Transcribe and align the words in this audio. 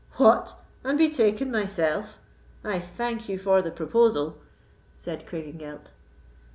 "What! 0.13 0.55
and 0.83 0.97
be 0.97 1.11
taken 1.11 1.51
myself? 1.51 2.17
I 2.63 2.79
thank 2.79 3.29
you 3.29 3.37
for 3.37 3.61
the 3.61 3.69
proposal," 3.69 4.39
said 4.97 5.27
Craigengelt. 5.27 5.91